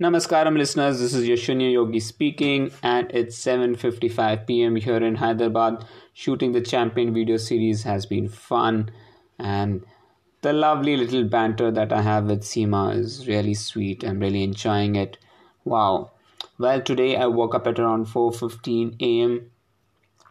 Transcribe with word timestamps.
Namaskaram 0.00 0.58
listeners, 0.58 0.98
this 0.98 1.14
is 1.14 1.28
Yashunya 1.28 1.70
Yogi 1.70 2.00
speaking 2.00 2.72
and 2.82 3.08
it's 3.12 3.38
7:55 3.38 4.44
p.m. 4.44 4.74
here 4.74 4.96
in 4.96 5.14
Hyderabad. 5.14 5.84
Shooting 6.12 6.50
the 6.50 6.60
champion 6.60 7.14
video 7.14 7.36
series 7.36 7.84
has 7.84 8.04
been 8.04 8.28
fun 8.28 8.90
and 9.38 9.84
the 10.42 10.52
lovely 10.52 10.96
little 10.96 11.22
banter 11.22 11.70
that 11.70 11.92
I 11.92 12.02
have 12.02 12.24
with 12.24 12.42
Seema 12.42 12.96
is 12.96 13.28
really 13.28 13.54
sweet. 13.54 14.02
I'm 14.02 14.18
really 14.18 14.42
enjoying 14.42 14.96
it. 14.96 15.16
Wow. 15.64 16.10
Well, 16.58 16.82
today 16.82 17.16
I 17.16 17.26
woke 17.26 17.54
up 17.54 17.68
at 17.68 17.78
around 17.78 18.06
4:15 18.06 19.00
a.m. 19.00 19.52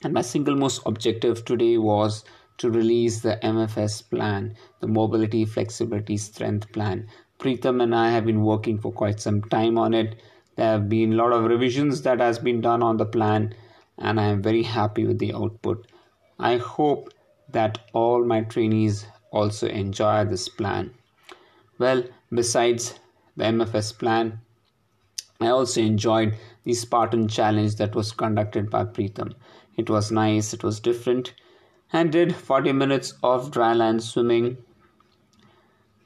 and 0.03 0.13
my 0.13 0.23
single 0.23 0.57
most 0.57 0.81
objective 0.85 1.45
today 1.45 1.77
was 1.77 2.25
to 2.57 2.69
release 2.69 3.21
the 3.21 3.39
MFS 3.41 4.09
plan, 4.09 4.57
the 4.81 4.87
Mobility 4.87 5.45
Flexibility 5.45 6.17
Strength 6.17 6.73
Plan. 6.73 7.07
Preetham 7.43 7.83
and 7.83 7.93
I 7.93 8.09
have 8.09 8.25
been 8.25 8.41
working 8.41 8.79
for 8.79 8.93
quite 8.93 9.19
some 9.19 9.41
time 9.41 9.77
on 9.77 9.93
it. 9.93 10.15
There 10.55 10.65
have 10.65 10.87
been 10.87 11.11
a 11.11 11.15
lot 11.17 11.33
of 11.33 11.43
revisions 11.43 12.01
that 12.03 12.21
has 12.21 12.39
been 12.39 12.61
done 12.61 12.81
on 12.81 12.95
the 12.95 13.05
plan 13.05 13.53
and 13.97 14.17
I 14.17 14.27
am 14.27 14.41
very 14.41 14.63
happy 14.63 15.05
with 15.05 15.19
the 15.19 15.33
output. 15.33 15.85
I 16.39 16.55
hope 16.55 17.13
that 17.51 17.79
all 17.91 18.23
my 18.23 18.41
trainees 18.41 19.05
also 19.31 19.67
enjoy 19.67 20.23
this 20.23 20.47
plan. 20.47 20.93
Well, 21.77 22.03
besides 22.33 22.99
the 23.35 23.43
MFS 23.43 23.97
plan, 23.97 24.39
I 25.41 25.47
also 25.47 25.81
enjoyed 25.81 26.37
the 26.63 26.73
Spartan 26.73 27.27
challenge 27.27 27.75
that 27.75 27.93
was 27.93 28.13
conducted 28.13 28.69
by 28.69 28.85
Preetham. 28.85 29.33
It 29.75 29.89
was 29.89 30.11
nice, 30.11 30.53
it 30.53 30.63
was 30.63 30.79
different, 30.79 31.33
and 31.91 32.09
did 32.09 32.35
40 32.35 32.71
minutes 32.71 33.15
of 33.21 33.51
dry 33.51 33.73
land 33.73 34.01
swimming. 34.01 34.57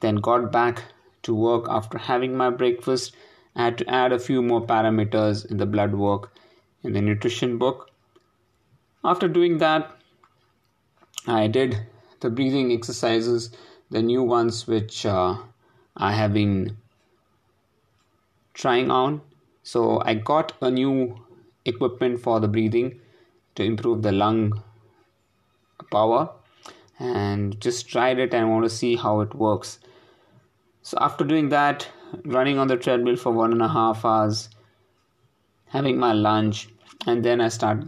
Then 0.00 0.16
got 0.16 0.50
back 0.50 0.82
to 1.22 1.34
work 1.34 1.66
after 1.68 1.98
having 1.98 2.36
my 2.36 2.50
breakfast. 2.50 3.14
I 3.54 3.64
had 3.64 3.78
to 3.78 3.88
add 3.88 4.12
a 4.12 4.18
few 4.18 4.42
more 4.42 4.64
parameters 4.64 5.44
in 5.50 5.56
the 5.56 5.66
blood 5.66 5.94
work 5.94 6.32
in 6.82 6.92
the 6.92 7.00
nutrition 7.00 7.58
book. 7.58 7.90
After 9.04 9.28
doing 9.28 9.58
that, 9.58 9.90
I 11.26 11.46
did 11.46 11.86
the 12.20 12.30
breathing 12.30 12.72
exercises, 12.72 13.50
the 13.90 14.02
new 14.02 14.22
ones 14.22 14.66
which 14.66 15.04
uh, 15.06 15.36
I 15.96 16.12
have 16.12 16.32
been 16.32 16.76
trying 18.54 18.90
on. 18.90 19.20
So 19.62 20.00
I 20.04 20.14
got 20.14 20.52
a 20.60 20.70
new 20.70 21.16
equipment 21.64 22.20
for 22.20 22.40
the 22.40 22.48
breathing 22.48 23.00
to 23.56 23.62
improve 23.62 24.02
the 24.02 24.12
lung 24.12 24.62
power 25.90 26.30
and 26.98 27.60
just 27.60 27.88
tried 27.88 28.18
it 28.18 28.34
and 28.34 28.50
want 28.50 28.64
to 28.64 28.70
see 28.70 28.96
how 28.96 29.20
it 29.20 29.34
works. 29.34 29.78
So 30.88 30.96
after 31.02 31.22
doing 31.22 31.50
that, 31.50 31.86
running 32.24 32.58
on 32.58 32.68
the 32.68 32.78
treadmill 32.78 33.16
for 33.16 33.30
one 33.30 33.52
and 33.52 33.60
a 33.60 33.68
half 33.68 34.06
hours, 34.06 34.48
having 35.66 35.98
my 35.98 36.14
lunch, 36.14 36.70
and 37.06 37.22
then 37.22 37.42
I 37.42 37.48
start 37.48 37.84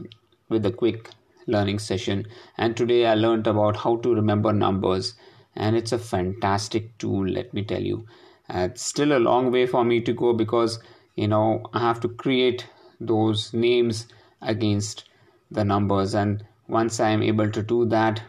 with 0.51 0.67
a 0.67 0.70
quick 0.70 1.09
learning 1.47 1.78
session. 1.78 2.27
And 2.59 2.77
today 2.77 3.06
I 3.06 3.15
learned 3.15 3.47
about 3.47 3.78
how 3.78 3.97
to 3.97 4.15
remember 4.15 4.53
numbers, 4.53 5.15
and 5.56 5.77
it's 5.77 5.93
a 5.93 5.98
fantastic 5.98 6.98
tool, 6.98 7.27
let 7.27 7.55
me 7.55 7.65
tell 7.65 7.81
you. 7.81 8.06
Uh, 8.51 8.69
it's 8.71 8.84
still 8.84 9.17
a 9.17 9.25
long 9.31 9.51
way 9.51 9.67
for 9.67 9.83
me 9.83 10.03
to 10.03 10.12
go 10.12 10.34
because 10.34 10.78
you 11.17 11.27
know 11.27 11.62
I 11.73 11.78
have 11.78 12.01
to 12.01 12.09
create 12.11 12.69
those 13.01 13.55
names 13.55 14.09
against 14.43 15.09
the 15.51 15.65
numbers, 15.65 16.12
and 16.12 16.45
once 16.69 17.01
I 17.01 17.09
am 17.09 17.23
able 17.23 17.51
to 17.51 17.62
do 17.62 17.87
that, 17.87 18.23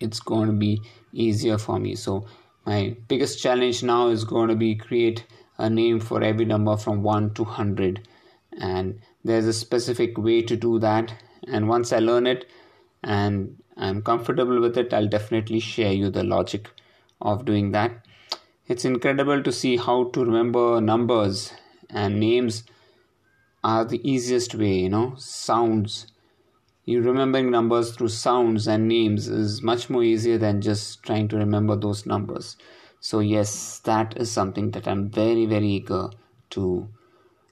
it's 0.00 0.20
going 0.20 0.48
to 0.48 0.52
be 0.52 0.82
easier 1.14 1.56
for 1.56 1.78
me. 1.78 1.94
So 1.94 2.26
my 2.66 2.96
biggest 3.08 3.40
challenge 3.42 3.82
now 3.82 4.08
is 4.08 4.24
going 4.24 4.48
to 4.48 4.56
be 4.56 4.74
create 4.74 5.24
a 5.58 5.68
name 5.68 6.00
for 6.00 6.22
every 6.22 6.44
number 6.44 6.76
from 6.76 7.02
1 7.02 7.34
to 7.34 7.42
100 7.42 8.08
and 8.58 9.00
there's 9.24 9.46
a 9.46 9.52
specific 9.52 10.16
way 10.18 10.42
to 10.42 10.56
do 10.56 10.78
that. 10.78 11.14
And 11.46 11.68
once 11.68 11.92
i 11.92 11.98
learn 11.98 12.26
it 12.26 12.48
and 13.02 13.56
i'm 13.76 14.00
comfortable 14.02 14.60
with 14.60 14.78
it 14.78 14.94
i'll 14.94 15.08
definitely 15.08 15.60
share 15.60 15.92
you 15.92 16.08
the 16.10 16.24
logic 16.24 16.70
of 17.20 17.44
doing 17.44 17.72
that. 17.72 17.92
It's 18.66 18.84
incredible 18.84 19.42
to 19.42 19.52
see 19.52 19.76
how 19.76 20.04
to 20.04 20.24
remember 20.24 20.80
numbers 20.80 21.52
and 21.90 22.18
names 22.18 22.64
are 23.62 23.84
the 23.84 24.00
easiest 24.10 24.54
way 24.54 24.74
you 24.80 24.88
know 24.88 25.14
sounds 25.18 26.06
you 26.86 27.00
remembering 27.00 27.50
numbers 27.50 27.92
through 27.96 28.08
sounds 28.08 28.66
and 28.66 28.88
names 28.88 29.28
is 29.28 29.62
much 29.62 29.88
more 29.88 30.02
easier 30.02 30.36
than 30.38 30.60
just 30.60 31.02
trying 31.02 31.28
to 31.28 31.36
remember 31.36 31.76
those 31.76 32.04
numbers. 32.06 32.56
So 33.00 33.20
yes 33.20 33.78
that 33.80 34.16
is 34.16 34.30
something 34.30 34.70
that 34.72 34.88
i'm 34.88 35.10
very 35.10 35.46
very 35.46 35.68
eager 35.68 36.10
to 36.50 36.88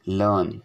learn. 0.07 0.63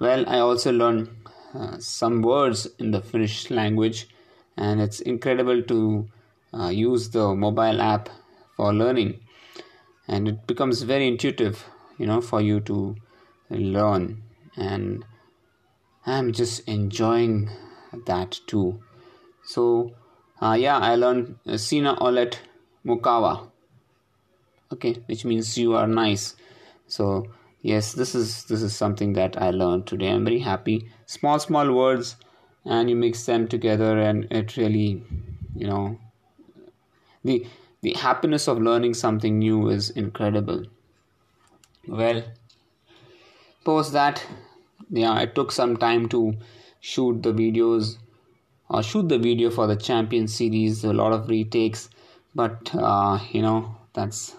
Well 0.00 0.24
i 0.28 0.38
also 0.38 0.72
learned 0.72 1.08
uh, 1.54 1.78
some 1.78 2.22
words 2.22 2.66
in 2.78 2.90
the 2.90 3.00
finnish 3.00 3.50
language 3.50 4.08
and 4.56 4.80
it's 4.80 5.00
incredible 5.00 5.62
to 5.62 6.08
uh, 6.52 6.68
use 6.68 7.10
the 7.10 7.34
mobile 7.34 7.80
app 7.80 8.08
for 8.56 8.72
learning. 8.72 9.20
And 10.08 10.28
it 10.28 10.46
becomes 10.46 10.82
very 10.82 11.08
intuitive 11.08 11.64
you 11.98 12.06
know 12.06 12.20
for 12.20 12.40
you 12.40 12.60
to 12.60 12.96
learn. 13.50 14.22
And 14.56 15.04
i'm 16.06 16.32
just 16.32 16.60
enjoying 16.68 17.50
that 18.06 18.40
too. 18.46 18.80
So, 19.44 19.92
uh, 20.40 20.56
yeah, 20.58 20.78
I 20.78 20.94
learned 20.96 21.36
uh, 21.46 21.56
Sina 21.56 21.96
Olet 22.00 22.40
Mukawa. 22.84 23.50
Okay, 24.72 24.94
which 25.06 25.24
means 25.24 25.56
you 25.56 25.74
are 25.74 25.86
nice. 25.86 26.34
So, 26.86 27.26
yes, 27.62 27.92
this 27.92 28.14
is 28.14 28.44
this 28.44 28.62
is 28.62 28.74
something 28.74 29.12
that 29.14 29.40
I 29.40 29.50
learned 29.50 29.86
today. 29.86 30.10
I'm 30.10 30.24
very 30.24 30.40
happy. 30.40 30.90
Small 31.06 31.38
small 31.38 31.72
words, 31.72 32.16
and 32.64 32.90
you 32.90 32.96
mix 32.96 33.24
them 33.26 33.46
together, 33.48 33.98
and 33.98 34.26
it 34.30 34.56
really, 34.56 35.02
you 35.54 35.66
know, 35.66 35.98
the 37.22 37.46
the 37.82 37.92
happiness 37.94 38.48
of 38.48 38.60
learning 38.60 38.94
something 38.94 39.38
new 39.38 39.68
is 39.68 39.90
incredible. 39.90 40.64
Well, 41.86 42.24
post 43.64 43.92
that, 43.92 44.24
yeah, 44.90 45.20
it 45.20 45.34
took 45.34 45.52
some 45.52 45.76
time 45.76 46.08
to 46.08 46.34
shoot 46.92 47.22
the 47.22 47.32
videos 47.32 47.96
or 48.68 48.82
shoot 48.82 49.08
the 49.08 49.18
video 49.18 49.50
for 49.50 49.66
the 49.66 49.76
champion 49.76 50.26
series 50.28 50.84
a 50.84 50.92
lot 50.92 51.12
of 51.12 51.28
retakes 51.28 51.88
but 52.34 52.70
uh, 52.74 53.18
you 53.30 53.40
know 53.40 53.74
that's 53.94 54.34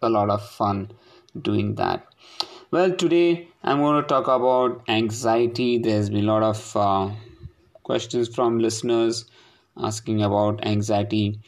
a 0.00 0.08
lot 0.08 0.30
of 0.30 0.48
fun 0.48 0.92
doing 1.42 1.74
that. 1.74 2.06
Well 2.70 2.92
today 3.02 3.48
i'm 3.64 3.78
going 3.78 4.00
to 4.00 4.06
talk 4.06 4.28
about 4.28 4.84
anxiety. 4.88 5.78
There's 5.78 6.08
been 6.08 6.28
a 6.28 6.32
lot 6.32 6.44
of 6.44 6.76
uh, 6.76 7.10
questions 7.82 8.28
from 8.32 8.60
listeners 8.60 9.24
asking 9.76 10.22
about 10.22 10.64
anxiety. 10.64 11.40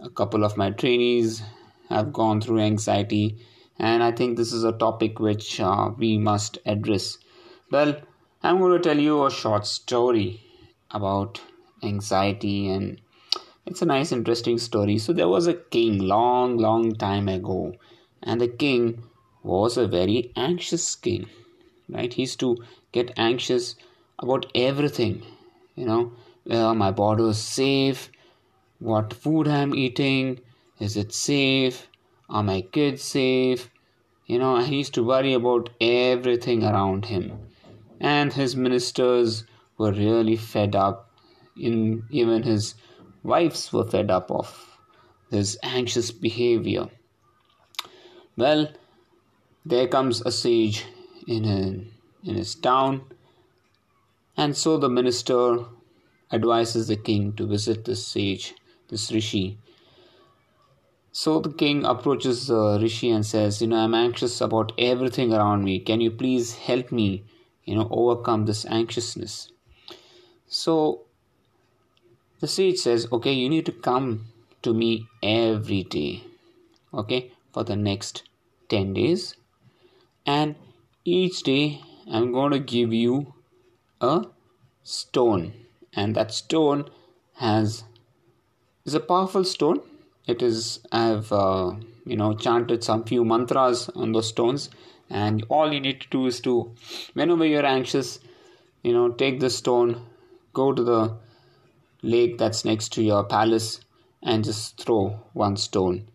A 0.00 0.10
couple 0.10 0.44
of 0.44 0.56
my 0.56 0.70
trainees 0.70 1.42
have 1.90 2.12
gone 2.12 2.40
through 2.40 2.58
anxiety 2.58 3.38
and 3.78 4.02
i 4.02 4.10
think 4.10 4.36
this 4.36 4.52
is 4.52 4.64
a 4.64 4.72
topic 4.72 5.20
which 5.20 5.60
uh, 5.60 5.90
we 5.96 6.18
must 6.18 6.58
address. 6.66 7.18
Well 7.70 7.94
I'm 8.46 8.58
going 8.58 8.72
to 8.72 8.78
tell 8.78 8.98
you 8.98 9.24
a 9.24 9.30
short 9.30 9.66
story 9.66 10.42
about 10.90 11.40
anxiety 11.82 12.68
and 12.68 13.00
it's 13.64 13.80
a 13.80 13.86
nice 13.86 14.12
interesting 14.12 14.58
story. 14.58 14.98
So 14.98 15.14
there 15.14 15.30
was 15.30 15.46
a 15.46 15.54
king 15.54 15.96
long 15.98 16.58
long 16.58 16.94
time 16.94 17.26
ago 17.26 17.72
and 18.22 18.42
the 18.42 18.48
king 18.48 19.02
was 19.42 19.78
a 19.78 19.86
very 19.86 20.30
anxious 20.36 20.94
king 20.94 21.26
right? 21.88 22.12
He 22.12 22.22
used 22.24 22.38
to 22.40 22.58
get 22.92 23.14
anxious 23.16 23.76
about 24.18 24.44
everything 24.54 25.22
you 25.74 25.86
know 25.86 26.12
whether 26.44 26.74
my 26.74 26.90
body 26.90 27.24
is 27.24 27.38
safe. 27.38 28.10
What 28.78 29.14
food 29.14 29.48
i'm 29.48 29.74
eating? 29.74 30.40
Is 30.78 30.98
it 30.98 31.14
safe? 31.14 31.88
Are 32.28 32.42
my 32.42 32.60
kids 32.60 33.02
safe? 33.04 33.70
You 34.26 34.38
know 34.38 34.58
he 34.58 34.76
used 34.76 34.92
to 35.00 35.02
worry 35.02 35.32
about 35.32 35.70
everything 35.80 36.62
around 36.62 37.06
him 37.06 37.32
and 38.00 38.32
his 38.32 38.56
ministers 38.56 39.44
were 39.78 39.92
really 39.92 40.36
fed 40.36 40.74
up. 40.76 41.10
In, 41.56 42.04
even 42.10 42.42
his 42.42 42.74
wives 43.22 43.72
were 43.72 43.84
fed 43.84 44.10
up 44.10 44.30
of 44.30 44.78
his 45.30 45.58
anxious 45.62 46.10
behavior. 46.10 46.88
Well, 48.36 48.72
there 49.64 49.88
comes 49.88 50.20
a 50.22 50.32
sage 50.32 50.84
in, 51.26 51.44
a, 51.44 52.28
in 52.28 52.36
his 52.36 52.54
town, 52.54 53.02
and 54.36 54.56
so 54.56 54.76
the 54.76 54.88
minister 54.88 55.64
advises 56.32 56.88
the 56.88 56.96
king 56.96 57.32
to 57.34 57.46
visit 57.46 57.84
this 57.84 58.06
sage, 58.06 58.54
this 58.88 59.12
rishi. 59.12 59.58
So 61.12 61.38
the 61.38 61.52
king 61.52 61.84
approaches 61.84 62.48
the 62.48 62.78
rishi 62.82 63.10
and 63.10 63.24
says, 63.24 63.62
You 63.62 63.68
know, 63.68 63.76
I'm 63.76 63.94
anxious 63.94 64.40
about 64.40 64.72
everything 64.76 65.32
around 65.32 65.62
me. 65.62 65.78
Can 65.78 66.00
you 66.00 66.10
please 66.10 66.56
help 66.56 66.90
me 66.90 67.24
you 67.64 67.74
know 67.74 67.88
overcome 67.90 68.46
this 68.46 68.64
anxiousness. 68.66 69.50
So 70.46 71.02
the 72.40 72.48
sage 72.48 72.78
says 72.78 73.08
okay 73.12 73.32
you 73.32 73.48
need 73.48 73.66
to 73.66 73.72
come 73.72 74.26
to 74.62 74.74
me 74.74 75.06
every 75.22 75.82
day 75.84 76.24
okay 76.92 77.32
for 77.52 77.64
the 77.64 77.76
next 77.76 78.24
10 78.68 78.94
days. 78.94 79.36
And 80.26 80.56
each 81.04 81.42
day 81.42 81.80
I'm 82.10 82.32
going 82.32 82.52
to 82.52 82.58
give 82.58 82.92
you 82.92 83.34
a 84.00 84.26
stone, 84.82 85.52
and 85.92 86.14
that 86.14 86.32
stone 86.32 86.90
has 87.36 87.84
is 88.84 88.94
a 88.94 89.00
powerful 89.00 89.44
stone. 89.44 89.80
It 90.26 90.42
is 90.42 90.80
I've 90.92 91.30
uh, 91.32 91.74
you 92.04 92.16
know 92.16 92.34
chanted 92.34 92.82
some 92.84 93.04
few 93.04 93.24
mantras 93.24 93.88
on 93.94 94.12
those 94.12 94.28
stones, 94.28 94.70
and 95.10 95.44
all 95.48 95.72
you 95.72 95.80
need 95.80 96.00
to 96.00 96.08
do 96.08 96.26
is 96.26 96.40
to 96.40 96.74
whenever 97.14 97.44
you're 97.44 97.66
anxious, 97.66 98.18
you 98.82 98.92
know, 98.92 99.10
take 99.10 99.40
the 99.40 99.50
stone, 99.50 100.06
go 100.52 100.72
to 100.72 100.82
the 100.82 101.16
lake 102.02 102.38
that's 102.38 102.64
next 102.64 102.92
to 102.94 103.02
your 103.02 103.24
palace, 103.24 103.80
and 104.22 104.44
just 104.44 104.82
throw 104.82 105.20
one 105.32 105.56
stone 105.56 106.08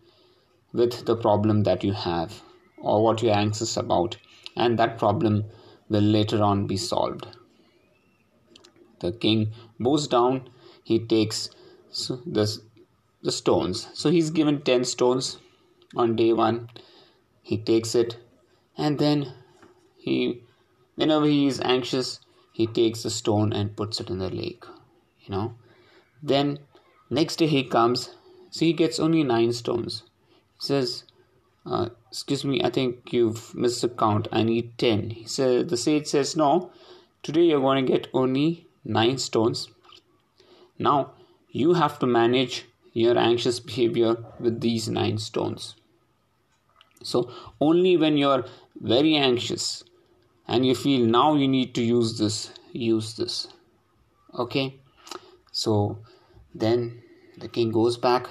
with 0.72 1.04
the 1.06 1.16
problem 1.16 1.62
that 1.64 1.84
you 1.84 1.92
have 1.92 2.42
or 2.78 3.02
what 3.02 3.22
you're 3.22 3.34
anxious 3.34 3.76
about, 3.76 4.16
and 4.56 4.78
that 4.78 4.98
problem 4.98 5.44
will 5.88 6.00
later 6.00 6.42
on 6.42 6.66
be 6.66 6.76
solved. 6.76 7.26
The 9.00 9.12
king 9.12 9.52
bows 9.78 10.06
down, 10.08 10.48
he 10.84 10.98
takes 10.98 11.50
the, 12.08 12.60
the 13.22 13.32
stones. 13.32 13.88
So 13.94 14.10
he's 14.10 14.30
given 14.30 14.62
10 14.62 14.84
stones 14.84 15.38
on 15.96 16.16
day 16.16 16.32
one. 16.32 16.68
He 17.42 17.58
takes 17.58 17.94
it, 17.94 18.18
and 18.76 18.98
then 18.98 19.32
he, 19.96 20.42
whenever 20.94 21.26
he 21.26 21.46
is 21.46 21.60
anxious, 21.60 22.20
he 22.52 22.66
takes 22.66 23.04
a 23.04 23.10
stone 23.10 23.52
and 23.52 23.76
puts 23.76 24.00
it 24.00 24.10
in 24.10 24.18
the 24.18 24.30
lake. 24.30 24.64
You 25.20 25.30
know, 25.30 25.54
then 26.22 26.58
next 27.08 27.36
day 27.36 27.46
he 27.46 27.64
comes, 27.64 28.10
so 28.50 28.64
he 28.64 28.72
gets 28.72 28.98
only 28.98 29.22
nine 29.22 29.52
stones. 29.52 30.02
He 30.60 30.66
says, 30.66 31.04
uh, 31.66 31.90
excuse 32.10 32.44
me, 32.44 32.62
I 32.62 32.70
think 32.70 33.12
you've 33.12 33.54
missed 33.54 33.82
the 33.82 33.88
count. 33.88 34.28
I 34.32 34.42
need 34.42 34.78
10. 34.78 35.10
He 35.10 35.26
said, 35.26 35.68
the 35.68 35.76
sage 35.76 36.06
says, 36.06 36.36
no, 36.36 36.70
today 37.22 37.42
you're 37.42 37.60
going 37.60 37.84
to 37.84 37.92
get 37.92 38.08
only 38.12 38.66
9 38.84 39.18
stones. 39.18 39.68
Now, 40.78 41.12
you 41.50 41.74
have 41.74 41.98
to 41.98 42.06
manage 42.06 42.64
your 42.92 43.18
anxious 43.18 43.60
behavior 43.60 44.16
with 44.38 44.60
these 44.60 44.88
9 44.88 45.18
stones. 45.18 45.76
So, 47.02 47.30
only 47.60 47.96
when 47.96 48.16
you're 48.16 48.44
very 48.80 49.16
anxious 49.16 49.82
and 50.46 50.66
you 50.66 50.74
feel 50.74 51.06
now 51.06 51.34
you 51.34 51.48
need 51.48 51.74
to 51.76 51.82
use 51.82 52.18
this, 52.18 52.52
use 52.72 53.16
this. 53.16 53.48
Okay? 54.34 54.74
So, 55.52 55.98
then 56.54 57.02
the 57.38 57.48
king 57.48 57.72
goes 57.72 57.96
back 57.96 58.28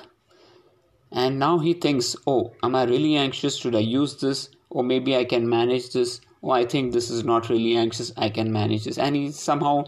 and 1.11 1.39
now 1.39 1.57
he 1.57 1.73
thinks 1.73 2.15
oh 2.27 2.53
am 2.61 2.75
i 2.75 2.83
really 2.83 3.15
anxious? 3.15 3.55
Should 3.55 3.75
i 3.75 3.79
use 3.79 4.17
this? 4.17 4.49
Or 4.69 4.83
maybe 4.83 5.15
i 5.15 5.25
can 5.25 5.49
manage 5.49 5.91
this? 5.91 6.21
Oh 6.43 6.51
i 6.51 6.65
think 6.65 6.93
this 6.93 7.09
is 7.09 7.23
not 7.23 7.49
really 7.49 7.75
anxious. 7.75 8.11
I 8.17 8.29
can 8.29 8.51
manage 8.51 8.85
this. 8.85 8.97
And 8.97 9.15
he 9.15 9.31
somehow 9.31 9.85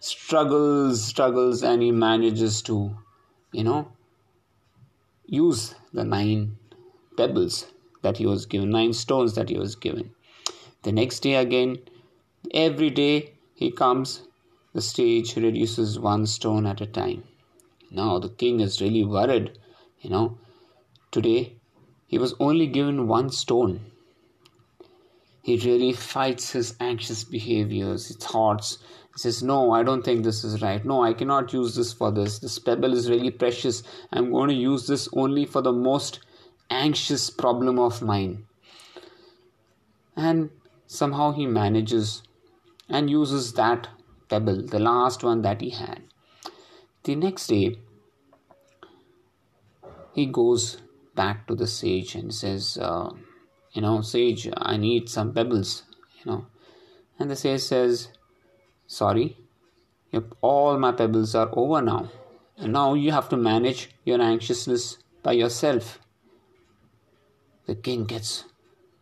struggles 0.00 1.04
struggles 1.04 1.62
and 1.62 1.82
he 1.82 1.90
manages 1.90 2.62
to 2.62 2.96
you 3.52 3.64
know 3.64 3.88
use 5.26 5.74
the 5.92 6.04
nine 6.04 6.56
pebbles 7.16 7.66
that 8.06 8.22
he 8.22 8.26
was 8.32 8.46
given 8.54 8.70
nine 8.78 8.94
stones 9.02 9.34
that 9.36 9.52
he 9.54 9.58
was 9.64 9.76
given 9.86 10.10
the 10.88 10.96
next 11.00 11.20
day 11.28 11.36
again 11.44 11.76
every 12.64 12.90
day 13.02 13.12
he 13.62 13.70
comes 13.84 14.16
the 14.78 14.88
stage 14.90 15.36
reduces 15.44 15.98
one 16.08 16.26
stone 16.38 16.66
at 16.72 16.86
a 16.88 16.90
time 17.02 17.22
now 18.00 18.10
the 18.26 18.34
king 18.42 18.60
is 18.68 18.82
really 18.86 19.04
worried 19.16 19.48
you 20.00 20.10
know 20.16 20.26
Today, 21.16 21.54
he 22.06 22.18
was 22.18 22.34
only 22.38 22.66
given 22.66 23.08
one 23.08 23.30
stone. 23.30 23.92
He 25.40 25.56
really 25.56 25.94
fights 25.94 26.50
his 26.50 26.74
anxious 26.78 27.24
behaviors, 27.24 28.08
his 28.08 28.18
thoughts. 28.18 28.76
He 29.14 29.20
says, 29.20 29.42
No, 29.42 29.70
I 29.72 29.82
don't 29.82 30.04
think 30.04 30.24
this 30.24 30.44
is 30.44 30.60
right. 30.60 30.84
No, 30.84 31.02
I 31.02 31.14
cannot 31.14 31.54
use 31.54 31.74
this 31.74 31.94
for 31.94 32.10
this. 32.10 32.38
This 32.40 32.58
pebble 32.58 32.92
is 32.92 33.08
really 33.08 33.30
precious. 33.30 33.82
I'm 34.12 34.30
going 34.30 34.50
to 34.50 34.54
use 34.54 34.86
this 34.86 35.08
only 35.14 35.46
for 35.46 35.62
the 35.62 35.72
most 35.72 36.20
anxious 36.70 37.30
problem 37.30 37.78
of 37.78 38.02
mine. 38.02 38.46
And 40.16 40.50
somehow 40.86 41.32
he 41.32 41.46
manages 41.46 42.22
and 42.88 43.10
uses 43.10 43.52
that 43.54 43.88
pebble, 44.28 44.62
the 44.62 44.78
last 44.78 45.22
one 45.22 45.42
that 45.42 45.60
he 45.60 45.70
had. 45.70 46.02
The 47.04 47.14
next 47.14 47.46
day, 47.48 47.78
he 50.14 50.26
goes 50.26 50.78
back 51.14 51.46
to 51.46 51.54
the 51.54 51.66
sage 51.66 52.14
and 52.14 52.34
says, 52.34 52.78
uh, 52.80 53.10
You 53.72 53.82
know, 53.82 54.00
sage, 54.00 54.48
I 54.56 54.76
need 54.76 55.08
some 55.08 55.32
pebbles, 55.32 55.82
you 56.18 56.30
know. 56.30 56.46
And 57.18 57.30
the 57.30 57.36
sage 57.36 57.60
says, 57.60 58.08
Sorry, 58.86 59.36
all 60.40 60.78
my 60.78 60.92
pebbles 60.92 61.34
are 61.34 61.50
over 61.52 61.82
now. 61.82 62.10
And 62.56 62.72
now 62.72 62.94
you 62.94 63.12
have 63.12 63.28
to 63.30 63.36
manage 63.36 63.90
your 64.04 64.20
anxiousness 64.20 64.98
by 65.22 65.32
yourself. 65.32 65.98
The 67.66 67.74
king 67.74 68.04
gets 68.04 68.44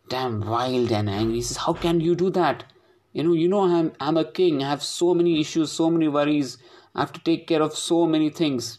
damn 0.08 0.40
wild 0.40 0.92
and 0.92 1.08
angry. 1.08 1.36
He 1.36 1.42
says, 1.42 1.58
How 1.58 1.72
can 1.72 2.00
you 2.00 2.14
do 2.14 2.30
that? 2.30 2.64
You 3.12 3.22
know, 3.24 3.32
you 3.32 3.48
know 3.48 3.62
I'm 3.62 3.92
I'm 4.00 4.16
a 4.16 4.24
king. 4.24 4.62
I 4.62 4.68
have 4.68 4.82
so 4.82 5.14
many 5.14 5.40
issues, 5.40 5.72
so 5.72 5.90
many 5.90 6.08
worries. 6.08 6.58
I 6.94 7.00
have 7.00 7.12
to 7.12 7.20
take 7.20 7.46
care 7.46 7.62
of 7.62 7.74
so 7.74 8.06
many 8.06 8.30
things. 8.30 8.78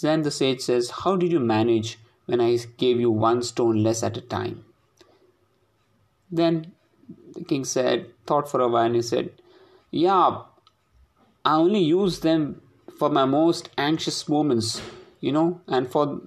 Then 0.00 0.22
the 0.22 0.30
sage 0.30 0.60
says, 0.60 0.90
How 0.90 1.16
did 1.16 1.30
you 1.30 1.40
manage 1.40 1.98
when 2.30 2.40
I 2.40 2.56
gave 2.78 3.00
you 3.00 3.10
one 3.10 3.42
stone 3.42 3.82
less 3.82 4.04
at 4.04 4.16
a 4.16 4.20
time. 4.20 4.64
Then 6.30 6.72
the 7.34 7.42
king 7.42 7.64
said, 7.64 8.06
thought 8.24 8.48
for 8.48 8.60
a 8.60 8.68
while, 8.68 8.84
and 8.84 8.94
he 8.94 9.02
said, 9.02 9.32
Yeah, 9.90 10.42
I 11.44 11.54
only 11.56 11.80
use 11.80 12.20
them 12.20 12.62
for 12.96 13.10
my 13.10 13.24
most 13.24 13.70
anxious 13.76 14.28
moments, 14.28 14.80
you 15.20 15.32
know, 15.32 15.60
and 15.66 15.90
for 15.90 16.20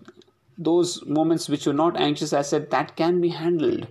those 0.57 1.05
moments 1.05 1.49
which 1.49 1.65
were 1.65 1.73
not 1.73 1.99
anxious, 1.99 2.33
I 2.33 2.41
said 2.41 2.69
that 2.71 2.95
can 2.95 3.21
be 3.21 3.29
handled. 3.29 3.87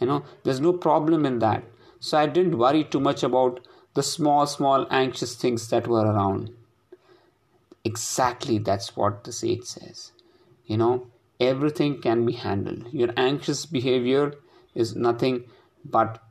You 0.00 0.06
know, 0.06 0.24
there's 0.44 0.60
no 0.60 0.72
problem 0.72 1.26
in 1.26 1.38
that. 1.40 1.64
So 1.98 2.18
I 2.18 2.26
didn't 2.26 2.58
worry 2.58 2.84
too 2.84 3.00
much 3.00 3.22
about 3.22 3.60
the 3.94 4.02
small, 4.02 4.46
small 4.46 4.86
anxious 4.90 5.34
things 5.34 5.68
that 5.68 5.86
were 5.86 6.06
around. 6.06 6.50
Exactly 7.84 8.58
that's 8.58 8.96
what 8.96 9.24
the 9.24 9.32
sage 9.32 9.64
says. 9.64 10.12
You 10.66 10.76
know, 10.76 11.06
everything 11.38 12.00
can 12.00 12.24
be 12.24 12.32
handled. 12.32 12.86
Your 12.92 13.10
anxious 13.16 13.66
behavior 13.66 14.34
is 14.74 14.96
nothing 14.96 15.44
but 15.84 16.22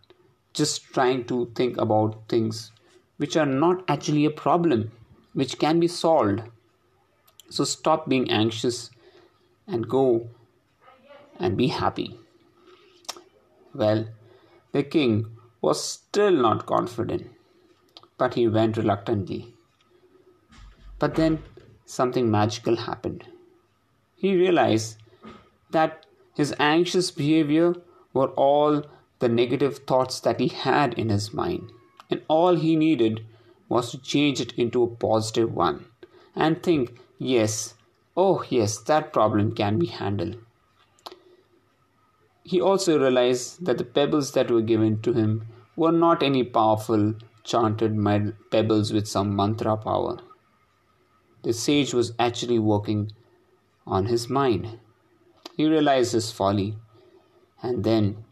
just 0.54 0.84
trying 0.86 1.26
to 1.26 1.52
think 1.56 1.78
about 1.78 2.28
things 2.30 2.72
which 3.18 3.36
are 3.36 3.46
not 3.46 3.84
actually 3.88 4.26
a 4.26 4.32
problem, 4.32 4.92
which 5.34 5.60
can 5.60 5.80
be 5.80 5.88
solved. 5.88 6.42
So 7.50 7.64
stop 7.64 8.08
being 8.08 8.32
anxious 8.32 8.90
and 9.70 9.88
go 9.88 10.30
and 11.40 11.56
be 11.56 11.68
happy. 11.68 12.20
Well, 13.74 14.08
the 14.72 14.84
king 14.84 15.38
was 15.62 15.84
still 15.84 16.32
not 16.32 16.66
confident, 16.66 17.28
but 18.18 18.34
he 18.34 18.48
went 18.48 18.78
reluctantly. 18.78 19.54
But 20.98 21.16
then 21.16 21.44
something 21.86 22.30
magical 22.30 22.76
happened 22.76 23.26
he 24.20 24.36
realized 24.36 24.98
that 25.72 26.06
his 26.36 26.54
anxious 26.60 27.10
behavior 27.10 27.74
were 28.14 28.28
all 28.32 28.84
the 29.20 29.30
negative 29.30 29.80
thoughts 29.88 30.20
that 30.20 30.42
he 30.42 30.50
had 30.50 30.94
in 30.96 31.08
his 31.10 31.34
mind, 31.34 31.72
and 32.10 32.22
all 32.28 32.56
he 32.56 32.76
needed 32.76 33.26
was 33.70 33.92
to 33.92 33.98
change 33.98 34.42
it 34.42 34.52
into 34.54 34.84
a 34.84 34.96
positive 34.96 35.54
one 35.54 35.86
and 36.36 36.62
think, 36.62 37.00
yes, 37.18 37.76
oh, 38.22 38.44
yes, 38.50 38.78
that 38.90 39.14
problem 39.14 39.56
can 39.56 39.80
be 39.80 39.86
handled. 39.88 40.38
He 42.44 42.60
also 42.60 43.00
realized 43.00 43.66
that 43.66 43.78
the 43.78 43.86
pebbles 43.98 44.32
that 44.34 44.52
were 44.52 44.62
given 44.62 45.02
to 45.04 45.14
him 45.14 45.46
were 45.76 45.92
not 45.92 46.24
any 46.24 46.44
powerful, 46.44 47.14
chanted 47.44 47.96
pebbles 48.52 48.92
with 48.92 49.08
some 49.08 49.36
mantra 49.36 49.78
power. 49.78 50.18
The 51.44 51.54
sage 51.54 51.94
was 51.94 52.12
actually 52.20 52.60
working 52.60 53.12
on 53.88 54.08
his 54.08 54.30
mind. 54.30 54.80
He 55.56 55.68
realized 55.68 56.12
his 56.14 56.32
folly 56.32 56.76
and 57.62 57.84
then 57.86 58.26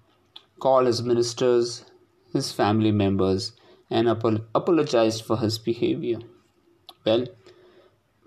called 0.60 0.88
his 0.88 1.01
ministers, 1.01 1.86
his 2.34 2.51
family 2.51 2.91
members, 2.91 3.53
and 3.89 4.10
apologized 4.10 5.24
for 5.24 5.38
his 5.38 5.58
behavior. 5.58 6.20
Well, 7.06 7.27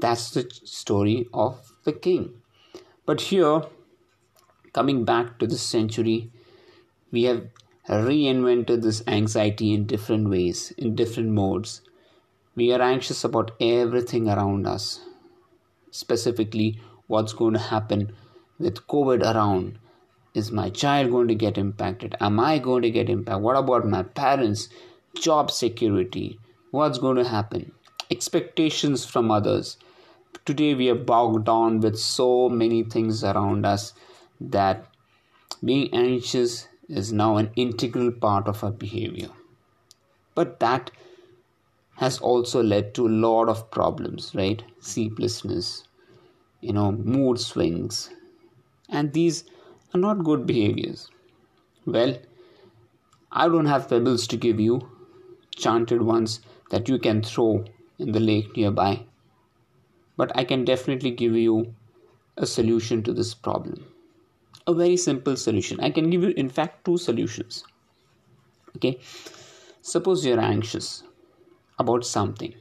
that's 0.01 0.31
the 0.31 0.49
story 0.65 1.29
of 1.33 1.73
the 1.85 1.93
king. 1.93 2.35
But 3.07 3.21
here, 3.23 3.63
coming 4.73 5.05
back 5.05 5.39
to 5.39 5.47
this 5.47 5.63
century, 5.63 6.31
we 7.11 7.25
have 7.25 7.47
reinvented 7.89 8.83
this 8.83 9.03
anxiety 9.07 9.73
in 9.73 9.87
different 9.87 10.29
ways, 10.31 10.73
in 10.79 10.95
different 10.95 11.31
modes. 11.31 11.83
We 12.55 12.73
are 12.73 12.81
anxious 12.83 13.25
about 13.25 13.53
everything 13.61 14.29
around 14.29 14.67
us, 14.67 15.01
specifically 15.91 16.81
what's 17.07 17.33
going 17.33 17.55
to 17.55 17.59
happen 17.59 18.13
with 18.61 18.87
COVID 18.87 19.23
around, 19.23 19.79
is 20.35 20.53
my 20.53 20.71
child 20.71 21.11
going 21.11 21.29
to 21.29 21.35
get 21.35 21.59
impacted? 21.59 22.15
Am 22.21 22.39
i 22.39 22.59
going 22.59 22.83
to 22.83 22.91
get 22.91 23.09
impacted? 23.09 23.43
What 23.43 23.57
about 23.57 23.87
my 23.87 24.03
parents 24.03 24.69
job 25.15 25.51
security? 25.51 26.39
What's 26.71 26.99
going 26.99 27.17
to 27.17 27.25
happen? 27.25 27.73
Expectations 28.11 29.05
from 29.05 29.31
others 29.31 29.77
today 30.45 30.75
we 30.75 30.89
are 30.91 30.95
bogged 30.95 31.45
down 31.45 31.81
with 31.81 31.99
so 31.99 32.49
many 32.49 32.83
things 32.83 33.23
around 33.25 33.67
us 33.67 33.93
that 34.41 34.87
being 35.65 35.93
anxious 35.93 36.69
is 36.89 37.13
now 37.13 37.37
an 37.37 37.51
integral 37.57 38.11
part 38.11 38.49
of 38.49 38.65
our 38.65 38.71
behavior. 38.71 39.29
But 40.35 40.61
that 40.61 40.91
has 41.97 42.19
also 42.19 42.63
led 42.63 42.95
to 42.95 43.07
a 43.07 43.17
lot 43.27 43.49
of 43.49 43.71
problems 43.71 44.33
right? 44.35 44.63
Sleeplessness 44.81 45.85
you 46.61 46.73
know 46.73 46.93
mood 46.93 47.39
swings. 47.41 48.11
And 48.89 49.13
these 49.13 49.45
are 49.95 49.99
not 49.99 50.25
good 50.25 50.47
behaviors. 50.47 51.11
Well 51.87 52.17
i 53.33 53.47
don't 53.49 53.67
have 53.67 53.89
pebbles 53.89 54.27
to 54.29 54.37
give 54.37 54.59
you. 54.59 54.89
Chanted 55.55 56.03
ones 56.03 56.41
that 56.71 56.89
you 56.89 56.99
can 56.99 57.23
throw 57.23 57.65
in 57.99 58.13
the 58.13 58.21
lake 58.21 58.57
nearby 58.57 59.05
but 60.17 60.37
I 60.37 60.45
can 60.45 60.65
definitely 60.65 61.11
give 61.11 61.35
you 61.35 61.75
a 62.37 62.47
solution 62.47 63.03
to 63.05 63.13
this 63.13 63.35
problem. 63.35 63.87
A 64.67 64.75
very 64.75 64.97
simple 64.97 65.37
solution. 65.37 65.81
I 65.81 65.91
can 65.91 66.11
give 66.11 66.23
you, 66.23 66.31
in 66.31 66.49
fact, 66.49 66.85
two 66.85 66.99
solutions. 66.99 67.65
Okay, 68.77 68.99
suppose 69.83 70.25
you're 70.25 70.41
anxious 70.41 71.03
about 71.79 72.05
something, 72.05 72.55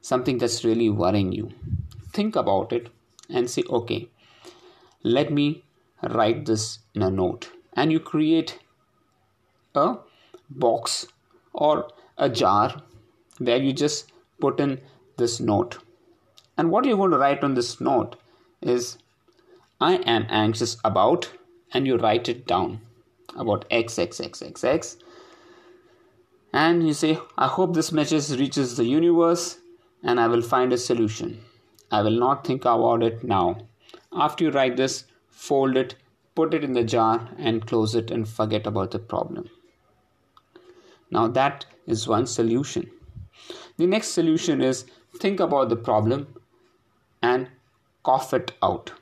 something 0.00 0.38
that's 0.38 0.64
really 0.64 0.90
worrying 0.90 1.32
you. 1.32 1.50
Think 2.12 2.36
about 2.36 2.72
it 2.72 2.88
and 3.30 3.48
say, 3.48 3.62
okay, 3.68 4.08
let 5.02 5.32
me 5.32 5.64
write 6.02 6.46
this 6.46 6.80
in 6.94 7.02
a 7.02 7.10
note. 7.10 7.50
And 7.72 7.90
you 7.90 8.00
create 8.00 8.58
a 9.74 9.96
box 10.50 11.06
or 11.52 11.88
a 12.18 12.28
jar 12.28 12.82
where 13.38 13.56
you 13.56 13.72
just 13.72 14.12
put 14.40 14.60
in 14.60 14.80
this 15.16 15.40
note 15.40 15.78
and 16.56 16.70
what 16.70 16.84
you're 16.84 16.96
going 16.96 17.10
to 17.10 17.18
write 17.18 17.42
on 17.42 17.54
this 17.54 17.80
note 17.80 18.16
is 18.60 18.98
I 19.80 19.96
am 19.96 20.26
anxious 20.28 20.76
about, 20.84 21.30
and 21.72 21.86
you 21.86 21.96
write 21.96 22.28
it 22.28 22.46
down 22.46 22.80
about 23.36 23.64
x, 23.70 23.98
x, 23.98 24.20
x, 24.20 24.42
x, 24.42 24.62
x. 24.62 24.96
And 26.52 26.86
you 26.86 26.94
say, 26.94 27.18
I 27.36 27.48
hope 27.48 27.74
this 27.74 27.90
message 27.90 28.38
reaches 28.38 28.76
the 28.76 28.84
universe 28.84 29.58
and 30.04 30.20
I 30.20 30.28
will 30.28 30.42
find 30.42 30.72
a 30.72 30.78
solution. 30.78 31.40
I 31.90 32.02
will 32.02 32.18
not 32.18 32.46
think 32.46 32.64
about 32.64 33.02
it 33.02 33.24
now. 33.24 33.66
After 34.12 34.44
you 34.44 34.50
write 34.50 34.76
this, 34.76 35.04
fold 35.30 35.76
it, 35.76 35.96
put 36.34 36.54
it 36.54 36.62
in 36.62 36.72
the 36.72 36.84
jar, 36.84 37.28
and 37.38 37.66
close 37.66 37.94
it 37.94 38.10
and 38.10 38.28
forget 38.28 38.66
about 38.66 38.92
the 38.92 38.98
problem. 38.98 39.48
Now, 41.10 41.26
that 41.28 41.66
is 41.86 42.06
one 42.06 42.26
solution. 42.26 42.90
The 43.76 43.86
next 43.86 44.08
solution 44.08 44.60
is 44.60 44.86
think 45.18 45.40
about 45.40 45.68
the 45.68 45.76
problem 45.76 46.26
and 47.30 47.48
cough 48.02 48.32
it 48.40 48.52
out 48.62 48.92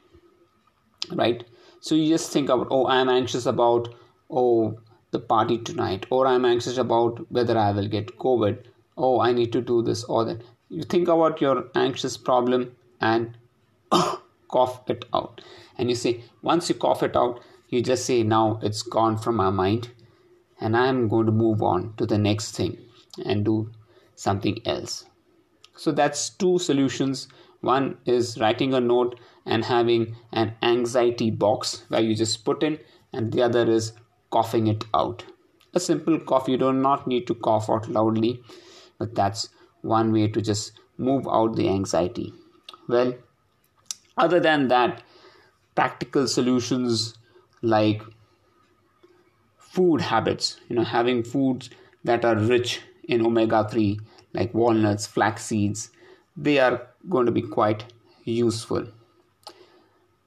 right? 1.11 1.45
So 1.81 1.95
you 1.95 2.09
just 2.09 2.33
think 2.33 2.49
about 2.49 2.69
oh 2.71 2.87
i'm 2.87 3.09
anxious 3.09 3.47
about 3.47 3.89
oh 4.31 4.79
the 5.11 5.19
party 5.19 5.59
tonight 5.59 6.07
or 6.11 6.27
i'm 6.27 6.45
anxious 6.45 6.79
about 6.79 7.19
whether 7.31 7.59
i 7.59 7.71
will 7.73 7.89
get 7.89 8.17
covid 8.19 8.63
oh 8.97 9.21
i 9.21 9.33
need 9.33 9.53
to 9.53 9.61
do 9.61 9.83
this 9.83 10.05
or 10.05 10.25
that. 10.25 10.43
You 10.69 10.85
think 10.85 11.09
about 11.09 11.41
your 11.41 11.65
anxious 11.75 12.17
problem 12.17 12.77
and 13.01 13.37
cough 14.49 14.89
it 14.89 15.05
out. 15.13 15.43
And 15.77 15.91
you 15.91 15.97
say 15.97 16.23
once 16.41 16.69
you 16.69 16.77
cough 16.77 17.03
it 17.03 17.17
out 17.17 17.41
you 17.69 17.83
just 17.83 18.07
say 18.07 18.23
now 18.23 18.61
it's 18.63 18.83
gone 18.83 19.17
from 19.17 19.37
my 19.37 19.51
mind 19.51 19.91
and 20.61 20.77
i'm 20.77 21.09
going 21.09 21.27
to 21.27 21.33
move 21.33 21.63
on 21.63 21.95
to 21.97 22.07
the 22.07 22.19
next 22.19 22.57
thing 22.57 22.79
and 23.25 23.45
do 23.45 23.71
something 24.15 24.61
else 24.67 25.05
so 25.77 25.93
that's 25.93 26.31
two 26.31 26.59
solutions 26.59 27.29
one 27.63 27.99
is 28.05 28.39
writing 28.39 28.75
a 28.75 28.81
note 28.81 29.19
and 29.47 29.65
having 29.65 30.17
an 30.33 30.55
anxiety 30.63 31.31
box 31.31 31.85
where 31.89 32.01
you 32.01 32.15
just 32.15 32.45
put 32.45 32.63
in, 32.63 32.79
and 33.13 33.33
the 33.33 33.43
other 33.43 33.71
is 33.71 33.93
coughing 34.31 34.67
it 34.67 34.85
out. 34.93 35.25
A 35.73 35.81
simple 35.81 36.19
cough, 36.19 36.49
you 36.49 36.59
do 36.59 36.73
not 36.73 37.07
need 37.07 37.27
to 37.29 37.35
cough 37.35 37.71
out 37.71 37.89
loudly, 37.89 38.43
but 38.99 39.15
that's 39.15 39.49
one 39.83 40.13
way 40.13 40.27
to 40.29 40.43
just 40.43 40.73
move 40.99 41.27
out 41.29 41.55
the 41.55 41.69
anxiety. 41.69 42.35
Well, 42.89 43.15
other 44.19 44.41
than 44.41 44.69
that, 44.69 45.03
practical 45.77 46.27
solutions 46.27 47.15
like 47.63 48.03
food 49.57 50.01
habits, 50.01 50.59
you 50.69 50.77
know, 50.77 50.85
having 50.85 51.23
foods 51.23 51.71
that 52.03 52.25
are 52.25 52.37
rich 52.37 52.81
in 53.05 53.25
omega 53.25 53.69
3, 53.69 54.01
like 54.33 54.55
walnuts, 54.55 55.07
flax 55.07 55.45
seeds, 55.45 55.91
they 56.37 56.59
are 56.59 56.87
going 57.09 57.27
to 57.27 57.33
be 57.33 57.43
quite 57.43 57.85
useful. 58.25 58.87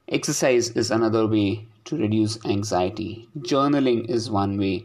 Exercise 0.08 0.70
is 0.70 0.90
another 0.90 1.26
way 1.26 1.66
to 1.84 1.96
reduce 1.96 2.44
anxiety. 2.44 3.28
Journaling 3.38 4.08
is 4.08 4.30
one 4.30 4.58
way, 4.58 4.84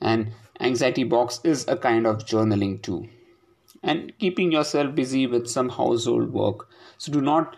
and 0.00 0.32
anxiety 0.60 1.04
box 1.04 1.40
is 1.44 1.66
a 1.68 1.76
kind 1.76 2.06
of 2.06 2.24
journaling 2.26 2.82
too. 2.82 3.08
And 3.82 4.12
keeping 4.18 4.52
yourself 4.52 4.94
busy 4.94 5.26
with 5.26 5.48
some 5.48 5.70
household 5.70 6.32
work. 6.32 6.68
So 6.98 7.12
do 7.12 7.22
not 7.22 7.56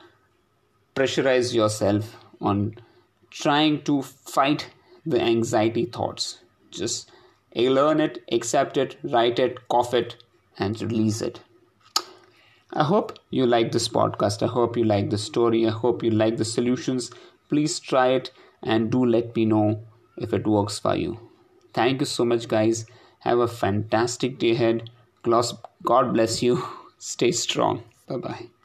pressurize 0.95 1.53
yourself 1.53 2.17
on 2.41 2.77
trying 3.31 3.83
to 3.83 4.03
fight 4.03 4.71
the 5.05 5.21
anxiety 5.21 5.87
thoughts. 5.87 6.39
Just 6.71 7.11
learn 7.57 7.99
it, 7.99 8.23
accept 8.31 8.77
it, 8.77 8.97
write 9.03 9.39
it, 9.39 9.69
cough 9.69 9.95
it, 9.95 10.23
and 10.59 10.81
release 10.83 11.21
it. 11.23 11.41
I 12.73 12.85
hope 12.85 13.19
you 13.31 13.47
like 13.47 13.73
this 13.73 13.89
podcast. 13.89 14.43
I 14.43 14.47
hope 14.47 14.77
you 14.77 14.85
like 14.85 15.11
the 15.11 15.19
story. 15.19 15.67
I 15.67 15.71
hope 15.71 16.03
you 16.03 16.11
like 16.11 16.37
the 16.39 16.45
solutions. 16.45 17.11
Please 17.49 17.79
try 17.79 18.09
it 18.09 18.31
and 18.63 18.91
do 18.91 19.05
let 19.05 19.37
me 19.37 19.45
know 19.45 19.83
if 20.17 20.33
it 20.33 20.47
works 20.47 20.79
for 20.79 20.97
you. 20.97 21.19
Thank 21.75 22.01
you 22.01 22.07
so 22.07 22.25
much, 22.25 22.49
guys. 22.49 22.87
Have 23.21 23.39
a 23.39 23.49
fantastic 23.49 24.39
day 24.39 24.53
ahead. 24.53 24.91
God 25.23 26.13
bless 26.15 26.43
you. 26.43 26.63
Stay 26.99 27.33
strong. 27.33 27.83
Bye 28.09 28.17
bye. 28.17 28.53